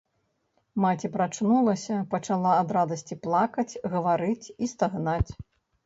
Маці 0.85 1.11
прачнулася, 1.17 1.99
пачала 2.15 2.55
ад 2.65 2.75
радасці 2.79 3.21
плакаць, 3.29 3.71
гаварыць 3.97 4.45
і 4.63 4.77
стагнаць. 4.77 5.31